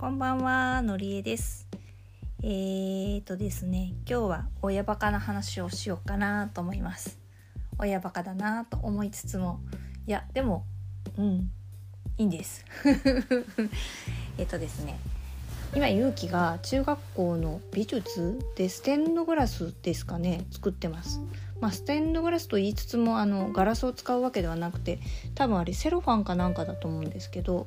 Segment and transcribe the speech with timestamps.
[0.00, 1.68] こんばんは、のりえです。
[2.42, 7.18] えーとですね、今日は親バカな話をしようかなと思います。
[7.78, 9.60] 親バカだなと思いつつも、
[10.06, 10.64] いや、でも、
[11.18, 11.50] うん、
[12.16, 12.64] いいんです。
[14.38, 14.98] えっとですね、
[15.74, 21.20] 今、ゆうきが中学校の美術でステンドグラスですかね、作ってます。
[21.60, 24.98] まあ、ステンドグラスと言いつつもあのガラスを使うわけではなくて
[25.34, 27.66] 多分あれセロファンかなんかだと思うんですけど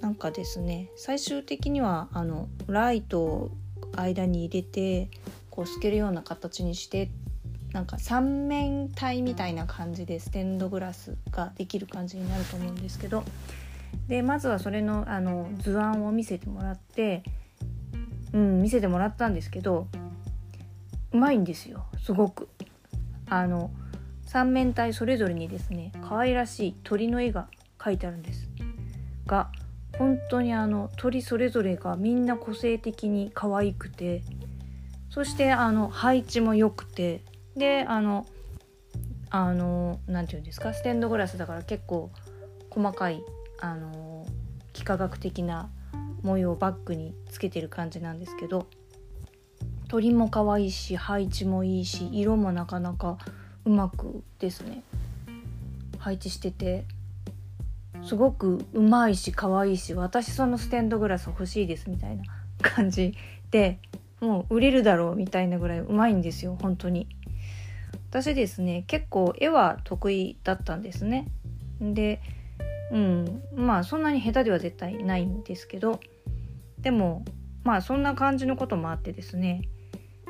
[0.00, 3.50] なんかですね最終的にはあのライトを
[3.96, 5.10] 間に入れて
[5.50, 7.10] こう透けるような形にして
[7.72, 13.24] なんか三面体みたいな感じでステンドグラスができる感じになると思うんですけど
[14.08, 17.22] でまずはそれのあの図案を見せてもらって
[18.32, 19.88] うん見せてもらったんですけど
[21.12, 22.48] うまいんですよすごく。
[23.28, 23.70] あの
[24.26, 27.48] 三面体それぞれにですね可愛らしい鳥の絵が
[27.78, 28.48] 描いてあるんです
[29.26, 29.50] が
[29.98, 34.22] 本当にあの鳥それぞれがみんな個性的に可愛くて
[35.10, 37.22] そしてあの配置も良くて
[37.56, 38.26] であの
[39.30, 42.10] あのなんていうんですかステンドグラスだから結構
[42.70, 43.22] 細かい
[43.60, 44.26] あの
[44.74, 45.70] 幾何学的な
[46.22, 48.66] 模様をバッグにつけてる感じなんですけど
[49.88, 53.18] 鳥も可愛いし配置もいいし色もなかなか
[53.64, 54.82] うまくですね
[55.98, 56.84] 配置してて
[58.06, 62.24] すごくうまいし可愛いし私そのステンドグラス欲しいですみたいな
[62.60, 63.14] 感じ
[63.50, 63.78] で
[64.20, 67.08] もう売れるだろうみたいなぐらいうまいんですよ本当に。
[68.10, 71.26] 私ですね結構絵は得意だったんですね。
[71.80, 72.20] で
[72.92, 76.00] うんまあそんなに下手では絶対ないんですけど
[76.78, 77.24] でも
[77.64, 79.62] まあそんな感じのこともあってですね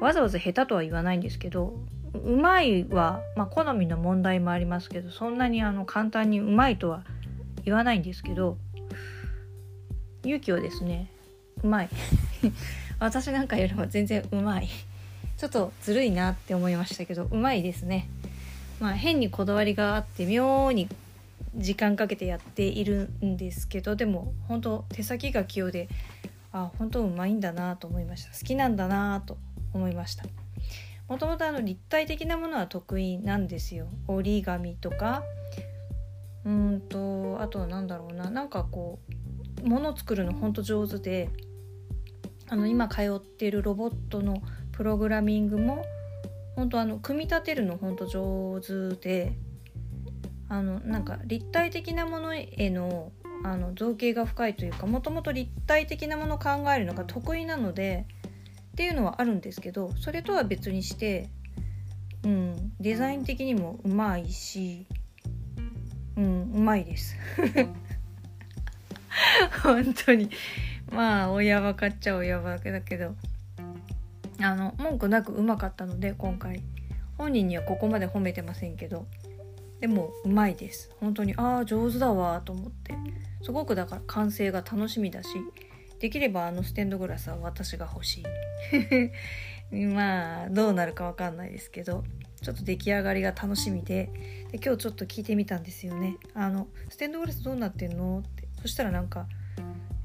[0.00, 1.74] わざわざ下手とは言わないんですけど
[2.14, 7.17] うまいは、まあ、好みの問題もありますけどそんなにあの簡単にうまいとは言
[7.64, 8.56] 言わないんですけど
[10.24, 11.10] 勇気はですね
[11.62, 11.88] うまい。
[13.00, 14.68] 私なんかよりも全然うまい。
[15.36, 18.08] ちょっとずるいなって思いましたけどうまいですね。
[18.80, 20.88] まあ変にこだわりがあって妙に
[21.56, 25.88] 時間かけてやっているんですけどでも本当手先が器用で
[26.52, 28.36] あ本当うまいんだなと思いました。
[28.36, 29.38] 好きなんだなと
[29.72, 30.24] 思いました。
[31.08, 33.88] もともとあの立体的なものは得意なんですよ。
[34.06, 35.22] 折り紙とか
[36.44, 39.00] うんとあとは何だろうななんかこ
[39.62, 41.30] う物作るのほんと上手で
[42.48, 45.84] あの今通ってるロボットのプログラミングも
[46.56, 49.32] 本当あの組み立てるのほんと上手で
[50.48, 53.12] あのなんか立体的なものへの
[53.44, 58.06] あの造形が深いというかもともと立体的なものを考えるのが得意なので
[58.72, 61.28] っていうのはあるんですけどそれとは別にして、
[62.24, 64.86] うん、デザイン的にもうまいし、
[66.18, 67.16] うん、うまいです。
[69.62, 70.28] 本当に。
[70.90, 73.14] まあ親バカっちゃ親バカだけど。
[74.40, 76.60] あの文句なくうまかったので今回。
[77.16, 79.06] 本人にはここまで褒めてませんけど。
[79.80, 80.90] でもうまいです。
[80.98, 82.94] 本当にああ上手だわと思って。
[83.42, 85.28] すごくだから完成が楽しみだし。
[86.00, 88.24] できればあのステンドグラスは私が欲し
[89.70, 89.74] い。
[89.94, 92.02] まあどうなるかわかんないですけど。
[92.40, 94.10] ちょっと出来上がりが楽しみで。
[94.50, 96.16] で今日ちょっと聞いてみたんですよね。
[96.34, 98.20] あのステンドグラスどうなってんの？
[98.20, 98.48] って。
[98.62, 99.26] そしたらなんか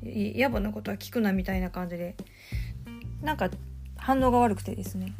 [0.04, 2.16] い野暮なことは聞くなみたいな感じで。
[3.22, 3.50] なんか
[3.96, 5.14] 反応が悪くてですね。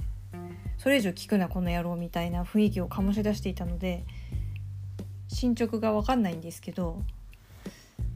[0.78, 4.04] それ以上聞くなこの野郎みたいな雰囲気を醸し出していたので
[5.30, 7.02] 進捗が分かんないんですけど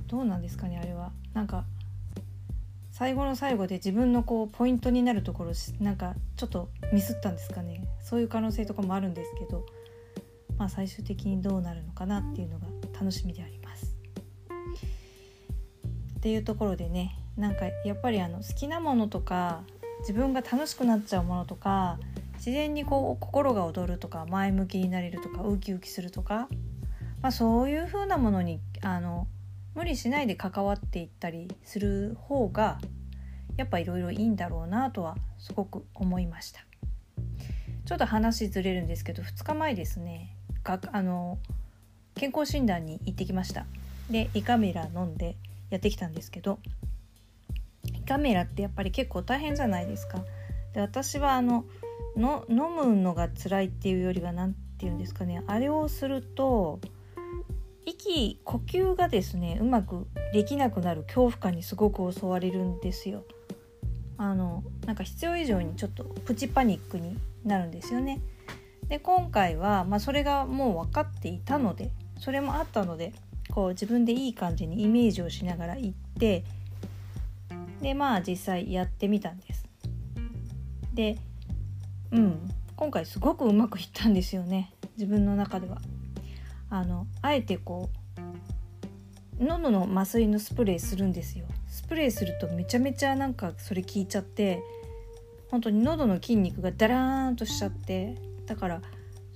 [0.07, 1.13] どうなんですかねあれは。
[1.33, 1.63] なんか
[2.91, 7.87] 最後の最後で自分のこうポイントになるところなんかちょっとミスったんですかね。
[8.01, 9.65] そういう可能性とかもあるんですけど。
[10.57, 13.95] まあ最終的にどうなるのかなっていうのが楽しみであります。
[16.17, 19.61] っていうところでねなんかやっぱりあの好きなものとか
[19.99, 21.99] 自分が楽しくなっちゃうものとか
[22.35, 26.47] 自然にこう心が躍るとか前向きになれるとかウキウキするとか、
[27.21, 29.27] まあ、そういう風なものにあの
[29.75, 32.79] 無理しないで関わっていったりする方が
[33.57, 36.61] やっぱいろいろいいんだろうなとはすごく思いました
[37.85, 40.36] ちょっと話ずれるんですけど2日前ですね
[40.67, 41.37] があの
[42.15, 43.65] 健康診断に行ってきました
[44.09, 45.37] で胃カメラ飲んで
[45.69, 46.59] やってきたんですけど
[47.95, 50.19] 胃カメラってやっぱり結構大変じゃないですか
[50.73, 51.65] で私はあの
[52.17, 56.79] の飲むのが辛いっていうよりは何て言うんですかねあれをすると
[57.85, 63.23] 息呼吸がですねうまくできなくなる恐怖感にすごく襲われるんですよ。
[64.17, 68.19] あのなんか必要以上にちょっとプチパニックになるんですよね。
[68.89, 73.13] で今回は、まあ、それがもう分かっていたのでそれもあったので
[73.49, 76.43] こう自分でいい感じにイメージをしながら行って
[77.81, 79.65] でまあ実際やってみたんです。
[80.93, 81.17] で
[82.11, 84.73] うん今回すごくうまくいったんですよね。
[84.97, 85.79] 自分の中では。
[86.69, 87.89] あのあえてこ
[89.39, 91.45] う喉の麻酔のスプレーするんですよ。
[91.67, 94.61] スプレーするとめちゃめちゃなんかそれ効いちゃって
[95.49, 98.15] 本当に喉の筋肉がダラーンとしちゃって
[98.47, 98.81] だから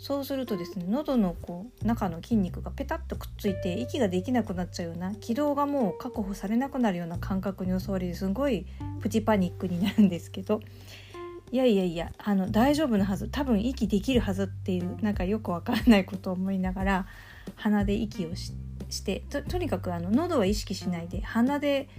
[0.01, 8.65] そうするとですね喉のこう中の筋肉がペタッとくっついて息ができなくなっちゃうような気道がもう確保されなくなるような感覚に襲われてすごい
[8.99, 10.59] プチパニックになるんですけど
[11.51, 17.07] いやいやいやあの大丈夫なはず多分息できるはずっていうなんかよくわからないことを思いながら
[17.55, 18.53] 鼻で息をし
[19.03, 21.89] てとにかくあの喉は意識しないで鼻で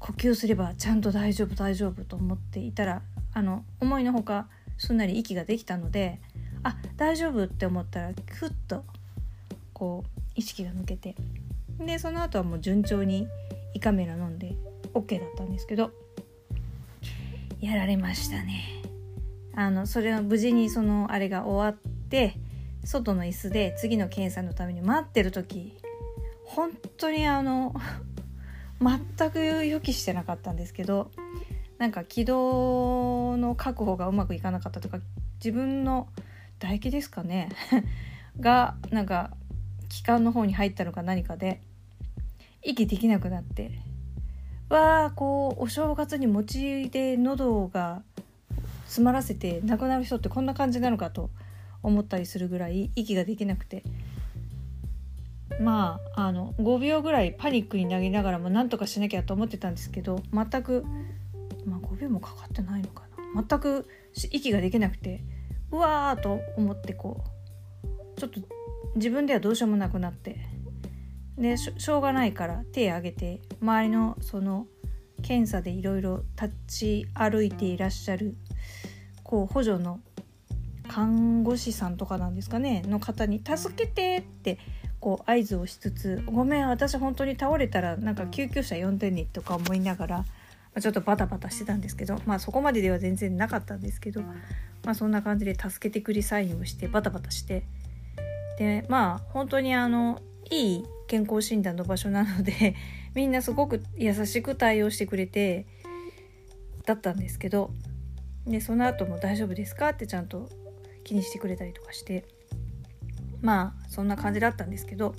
[0.00, 3.02] 呼吸すればちゃんと大丈夫大丈夫と思っていたら
[3.32, 4.48] あの思いのほか
[4.78, 6.20] すんなり息ができたので
[6.62, 8.84] あ大丈夫って思ったらふっと
[9.72, 11.14] こう意識が抜けて。
[11.78, 13.28] でその後はもう順調に
[13.74, 14.56] 胃カメラ飲んで
[14.94, 15.92] OK だったんですけど
[17.60, 18.82] やられましたね。
[19.54, 22.36] あのそれは無事にそのあれが終わって
[22.84, 25.76] 外の椅子で次の検査のために待ってる時
[26.44, 27.74] 本当にあの
[28.80, 31.10] 全く予期してなかったんですけど
[31.78, 35.00] なんか軌道の確保がうまくいかなかったとか
[35.38, 36.08] 自分の
[36.58, 37.48] 唾液ですかね。
[38.40, 39.36] がなんか
[39.88, 41.60] 気管の方に入ったのか何かで
[42.62, 43.80] 息できなくなって
[44.68, 48.02] わこうお正月に餅で喉が
[48.84, 51.30] 詰まらせて亡くなる人ってこんな感じなのかと
[51.82, 53.82] 思ったりするぐらい息ができなくて。
[55.60, 60.84] まああの5秒ぐらいパニックになりながらもなんとかしなきゃと思ってたんですけど全く、
[61.64, 63.02] まあ、5秒もかかってないのか
[63.34, 63.42] な。
[63.42, 63.88] 全く
[64.30, 65.20] 息ができなくて
[65.70, 67.22] うわーと思ってこ
[68.16, 68.40] うちょっと
[68.96, 70.36] 自分ではどうしようもなくなって
[71.36, 74.66] でしょうがないから手を挙げて周りのその
[75.22, 78.36] 検査でいろいろ立ち歩いていらっしゃる
[79.22, 80.00] こう補助の
[80.88, 84.58] 看護師さんとかなんですかねの方に「助けて!」って
[85.00, 90.24] こう合図をしつつ「ごめん私本当に倒れたらなんか救急車呼んでね」とか思いながら
[90.80, 94.22] ちょっとバタバタしてたんですけどまあそこまででは全然なかったんですけど
[94.84, 97.64] まあそんな感じで助けてくりサインをしてバタバタして
[98.58, 100.20] でまあ本当にあの
[100.50, 102.74] いい健康診断の場所なので
[103.14, 105.66] みんなすごく優しく対応してくれて
[106.86, 107.70] だったんですけど
[108.46, 110.48] でその後も「大丈夫ですか?」ってちゃんと
[111.04, 112.24] 気にしてくれたりとかして
[113.40, 115.14] まあそんな感じだったんですけど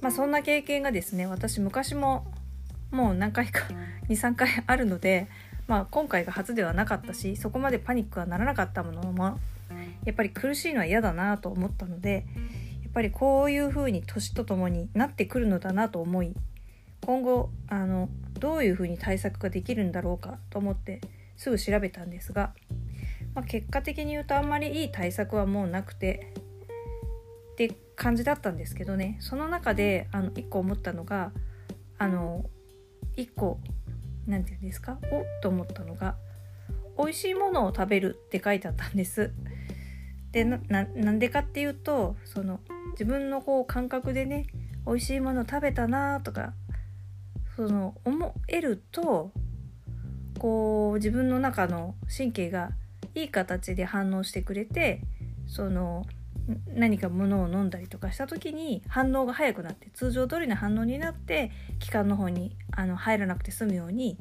[0.00, 2.26] まあそんな経験がですね私昔も
[2.90, 3.68] もう何回か
[4.08, 5.28] 23回あるので
[5.70, 9.38] まあ今回が初ではなかったしそこまでパニックはならなかったものも
[10.04, 12.26] やっぱり苦しいのは嫌だなと思ったので
[12.82, 16.34] やっぱりこういう風に年とともになってくるのだなと思い
[17.06, 18.08] 今後あの
[18.40, 21.00] どういう風に対策ができるんだろうかと思って
[21.36, 22.52] すぐ調べたんですが、
[23.36, 26.34] まあ、結果的に言うとあんまりいい対策はもうなくて
[27.52, 29.18] って感じだったんですけどね。
[29.20, 31.30] その中であの1個思ったのが
[31.96, 32.44] あの
[33.16, 33.60] 1個
[34.26, 34.98] 何て言うんですか？
[35.10, 36.16] おっと思ったのが
[36.98, 39.32] 美味しいものを食べるって書いてあったんです。
[40.32, 42.60] でなんでかっていうとその
[42.92, 44.46] 自分のこう感覚でね
[44.86, 46.52] 美味しいもの食べたなとか
[47.56, 49.32] その思えると
[50.38, 52.70] こう自分の中の神経が
[53.14, 55.00] いい形で反応してくれて
[55.48, 56.06] その
[56.74, 64.18] 何か物を飲んだりとかした時に反応が早くなって通常通りの反応になって気管の方にあの入らなくて済むように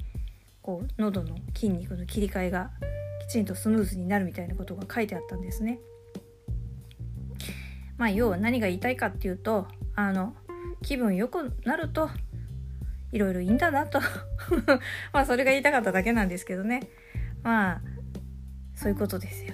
[0.61, 2.71] こう喉の筋肉の切り替えが
[3.27, 5.79] きちんとスムーズになるみたいなことが書いてあったんですね。
[7.97, 10.33] まあ要は何が言いたいかっていうとあの
[10.81, 12.09] 気分良くなると
[13.11, 13.99] いろいろいいんだなと
[15.11, 16.81] まあそれが言いたかっただけなんですけどね
[17.43, 17.81] まあ
[18.73, 19.53] そういうことですよ。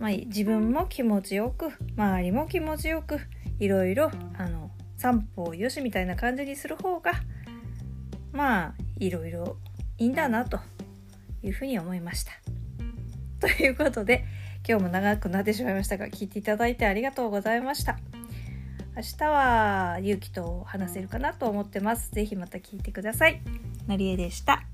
[0.00, 3.20] まあ、自分も気持ちよく周りも気持ちよく
[3.58, 7.12] いろいろあの散歩をよしみたいな感じにする方が
[8.32, 9.58] まあいろいろ
[9.98, 10.58] いいんだなと
[11.42, 12.32] いうふうに思いました。
[13.40, 14.24] ということで
[14.66, 17.98] 今日も長くなってしまいましたが聞いていただいてありがとうございました。
[18.96, 22.10] 明日は勇気と話せるかなと思ってます。
[22.10, 23.42] ぜひまた聞いてください。
[23.86, 24.64] なりえでした。